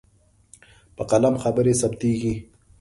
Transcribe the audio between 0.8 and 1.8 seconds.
په قلم خبرې